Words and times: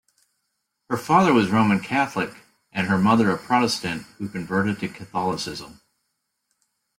Her 0.89 0.97
father 0.97 1.31
was 1.31 1.51
Roman 1.51 1.79
Catholic 1.79 2.35
and 2.71 2.87
her 2.87 2.97
mother 2.97 3.29
a 3.29 3.37
Protestant 3.37 4.07
who 4.17 4.29
converted 4.29 4.79
to 4.79 4.87
Catholicism. 4.87 5.79